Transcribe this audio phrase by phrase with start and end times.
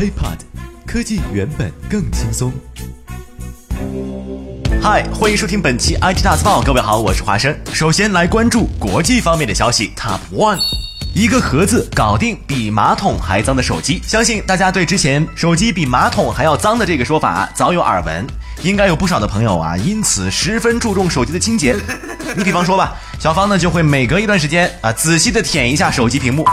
[0.00, 0.38] HeyPod，
[0.86, 2.50] 科技原本更轻松。
[4.82, 6.62] 嗨，欢迎收听本期 IT 大字报。
[6.62, 7.54] 各位好，我是华生。
[7.74, 9.92] 首先来关注国际方面的消息。
[9.94, 10.56] Top One，
[11.14, 14.00] 一个盒子搞定比马桶还脏的手机。
[14.02, 18.26] 相信大家对之前手机比马桶还要脏的这个说法早有耳闻，
[18.62, 21.76] 应该有不少的朋友啊，因此十分注重手机的清洁。
[22.34, 26.46] 你比方说吧，小芳呢就会每隔一段时间啊，仔细的舔一下手机屏幕。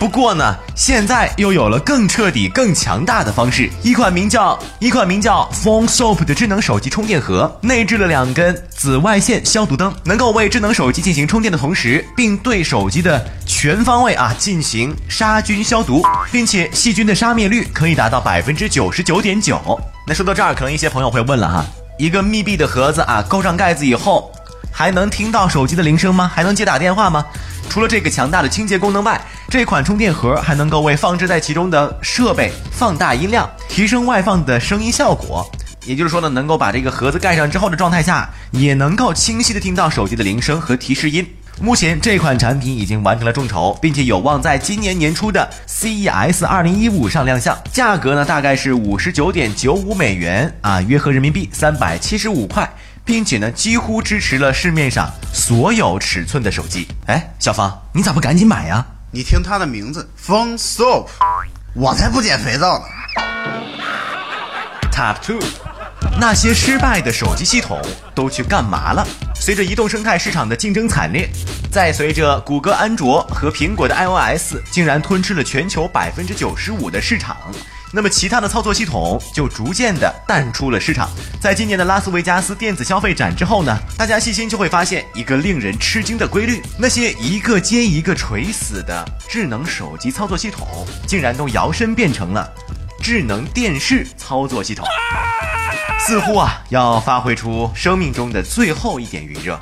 [0.00, 3.68] 不过呢，现在又有了更彻底、更强大的方式。
[3.82, 19.60] 一款名叫一款名叫 Phone Soap 的智能手机充电盒，内置了两根紫外线消毒灯，能够为智能手机进行充电的同时，并对手机的全方位啊进行杀菌消毒，并且细菌的杀灭率可以达到百分之九十九点九。
[20.06, 21.66] 那说到这儿，可能一些朋友会问了哈，
[21.98, 24.32] 一个密闭的盒子啊，勾上盖子以后，
[24.72, 26.30] 还能听到手机的铃声吗？
[26.34, 27.22] 还能接打电话吗？
[27.70, 35.48] 除了这个强大的清洁功能外，这款充电盒还能够为放置在其中的设备放大音量，提升外放的声音效果。
[35.86, 41.24] 也就是说呢，能够把这个盒子盖上之后的状态下，也能够清晰的听到手机的铃声和提示音。
[41.60, 47.56] 目前这款产品已经完成了众筹，并且有望在今年年初的 CES 2015上亮相。
[47.72, 52.68] 价格呢，大概是五十九点九五美元啊，约合人民币三百七十五块。
[53.10, 56.86] 并且呢，几乎支持了市面上所有尺寸的手机。
[57.06, 58.86] 哎，小芳，你咋不赶紧买呀？
[59.10, 61.08] 你听它的名字，Phone Soap，
[61.74, 62.84] 我才不捡肥皂呢。
[64.92, 65.40] Top two，
[66.20, 67.82] 那些失败的手机系统
[68.14, 69.04] 都去干嘛了？
[69.34, 71.28] 随着移动生态市场的竞争惨烈，
[71.68, 77.36] 再随着谷歌安卓和苹果的 iOS 竟然吞吃了全球百分之九十五的市场。
[77.92, 81.10] 那么其他的操作系统就逐渐的淡出了市场。
[81.40, 90.66] 在今年的拉斯维加斯电子消费展之后呢，大家细心就会发现一个令人吃惊的规律：那些一个接一个垂死的智能手机操作系统，
[91.06, 92.48] 竟然都摇身变成了
[93.02, 94.86] 智能电视操作系统，
[95.98, 99.58] 似乎啊要发挥出生命中的最后一点余热。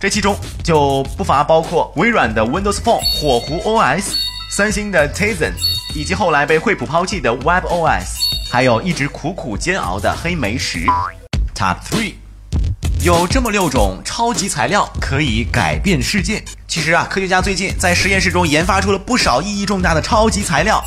[0.00, 4.14] 这其中就不乏包括微软的 Windows Phone 火狐 OS，
[4.50, 5.75] 三星的 Tizen。
[5.96, 8.18] 以及后来被惠普抛弃的 WebOS，
[8.52, 10.84] 还有一直苦苦煎熬的黑莓十。
[11.54, 12.12] Top three，
[13.02, 16.44] 有这么六种超级材料可以改变世界。
[16.68, 20.84] 其实啊，科学家最近在实验室中研发出了不少意义重大的超级材料。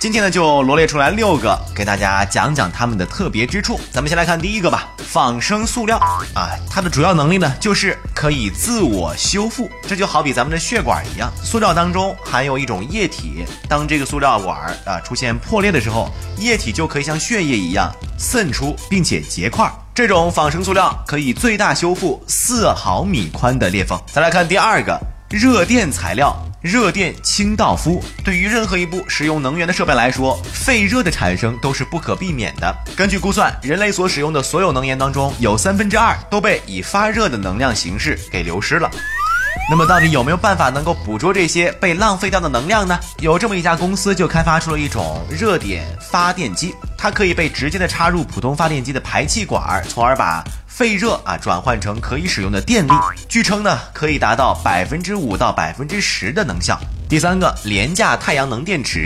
[0.00, 3.80] 今天呢，就罗列出来六个，给大家讲讲它们的特别之处。
[3.90, 5.98] 咱们先来看第一个吧，仿生塑料
[6.34, 9.68] 啊，它的主要能力呢，就是可以自我修复。
[9.88, 19.68] 这就好比咱们的血管一样，塑料当中含有一种液体，当这个塑料管啊出现破裂的时候，液体就可以像血液一样渗出，并且结块。
[19.92, 24.00] 这种仿生塑料可以最大修复四毫米宽的裂缝。
[24.12, 24.96] 再来看第二个，
[25.28, 26.36] 热电材料。
[26.60, 32.76] 热电清道夫对于任何一部使用能源的设备来说，废热的产生都是不可避免的。
[32.96, 38.90] 根据估算，人类所使用的所有能源当中，有三分之二都被以发热的能量形式给流失了。
[39.70, 42.98] 那么，到底有没有办法能够捕捉这些被浪费掉的能量呢？
[43.20, 50.44] 有这么一家公司就开发出了一种热点发电机，它可以被直接的插入普通发电机的排气管，从而把。
[50.66, 52.92] 废热啊，转换成可以使用的电力，
[53.28, 56.78] 据称呢，可以达到百分之五到百分之十的能效。
[57.08, 59.04] 第三个，廉价太阳能电池，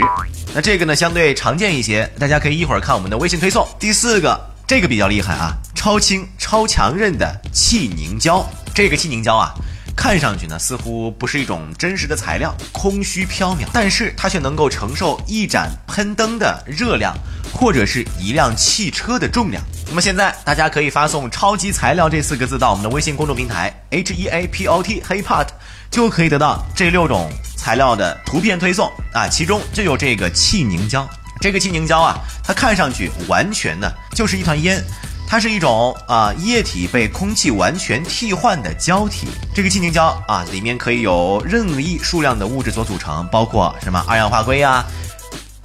[0.52, 3.66] 那这个呢相对常见一些，大家可以一会儿看我们的微信推送。
[3.80, 9.54] 第四个，这个比较厉害啊，超轻超强韧的气凝胶，这个气凝胶啊。
[9.96, 17.14] 看上去呢，似乎不是一种真实的材料，空虚缥缈，但是它却能够承受一盏喷灯的热量，
[17.52, 19.62] 或者是一辆汽车的重量。
[19.88, 25.52] 那么现在大家可以发送“超级材料”这四个字到我们的微信公众平台 h e a p o t h e y p o t
[25.90, 31.06] 就可以得到这六种材料的图片推送啊，其中就有这个气凝胶。
[31.40, 34.82] 这个气凝胶啊，它看上去完全呢就是一团烟。
[35.32, 44.84] 它是一种啊液体被空气完全替换的胶体，这个气凝胶啊里面可以有任意数量的物质所组成，包括什么二氧化硅啊、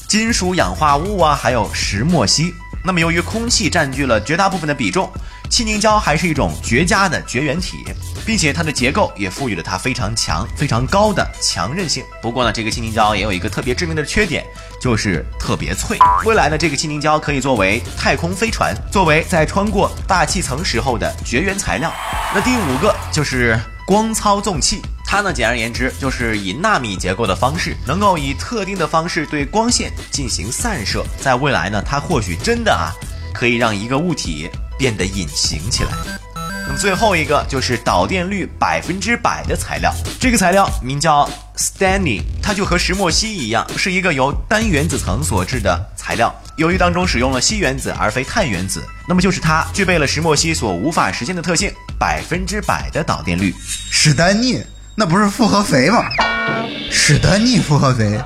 [0.08, 2.54] 金属氧化物啊，还有石墨烯。
[2.82, 5.12] 那么由于空气占据了绝大部分的比重。
[5.50, 7.84] 气凝胶还是一种绝佳的绝缘体，
[8.26, 12.04] 并且它的结构也赋予了它非常强、非常高的强韧性。
[12.22, 14.46] 不过呢，这个气凝胶也有一个特别致命的缺点，
[14.80, 15.98] 就是特别脆。
[16.26, 21.92] 未来呢，这个气凝胶可以作为太空飞船，作为在穿过大气层时候的绝缘材料。
[22.36, 31.04] 那第五个就是光操纵器，它呢，简而言之就是以纳米结构的方式，能够以特定的方式对光线进行散射。
[31.20, 32.92] 在未来呢，它或许真的啊，
[33.34, 34.50] 可以让一个物体。
[34.78, 35.92] 变得隐形起来。
[36.66, 45.90] 那么最后一个就是导电率百分之百的材料，这个材料名叫 Stany，它就和石墨烯一样，是一个由单原子层所制的。
[45.96, 46.34] 材料。
[46.56, 53.54] 由于当中使用了硒原子而非碳原子，那么就是它具备了石墨烯所无法实现的特性——百分之百的导电率。
[53.92, 54.64] 史丹尼，
[54.96, 56.04] 那不是复合肥吗？
[56.90, 58.20] 史丹尼复合肥。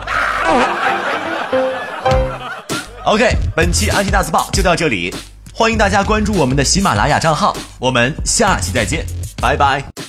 [3.03, 5.13] OK，本期安琪大字报就到这里，
[5.61, 9.05] 欢迎大家关注我们的喜马拉雅账号，我们下期再见，
[9.39, 10.00] 拜拜。